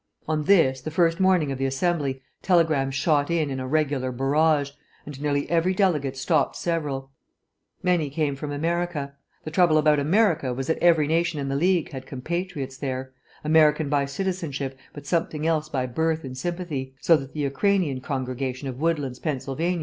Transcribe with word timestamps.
On 0.27 0.45
this, 0.45 0.81
the 0.81 0.89
first 0.89 1.19
morning 1.19 1.51
of 1.51 1.59
the 1.59 1.67
Assembly, 1.67 2.23
telegrams 2.41 2.95
shot 2.95 3.29
in 3.29 3.51
in 3.51 3.59
a 3.59 3.67
regular 3.67 4.11
barrage, 4.11 4.71
and 5.05 5.21
nearly 5.21 5.47
every 5.47 5.75
delegate 5.75 6.17
stopped 6.17 6.55
several. 6.55 7.11
Many 7.83 8.09
came 8.09 8.35
from 8.35 8.51
America. 8.51 9.13
The 9.43 9.51
trouble 9.51 9.77
about 9.77 9.99
America 9.99 10.55
was 10.55 10.65
that 10.65 10.79
every 10.79 11.05
nation 11.05 11.39
in 11.39 11.49
the 11.49 11.55
League 11.55 11.91
had 11.91 12.07
compatriots 12.07 12.77
there, 12.77 13.13
American 13.43 13.89
by 13.89 14.05
citizenship, 14.07 14.75
but 14.91 15.05
something 15.05 15.45
else 15.45 15.69
by 15.69 15.85
birth 15.85 16.23
and 16.23 16.35
sympathy, 16.35 16.95
so 16.99 17.15
that 17.17 17.33
the 17.33 17.41
Ukrainian 17.41 18.01
congregation 18.01 18.67
of 18.67 18.79
Woodlands, 18.79 19.19
Pa. 19.19 19.37